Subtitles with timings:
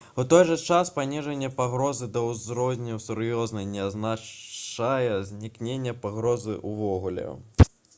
[0.21, 7.33] «у той жа час паніжэнне пагрозы да ўзроўню сур'ёзнай не азначае знікнення пагрозы ўвогуле»